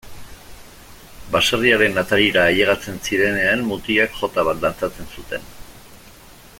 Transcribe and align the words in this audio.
Baserriaren 1.35 2.01
atarira 2.03 2.45
ailegatzen 2.53 2.97
zirenean 3.09 3.61
mutilek 3.73 4.19
jota 4.23 4.47
bat 4.49 4.65
dantzatzen 4.67 5.15
zuten. 5.19 5.47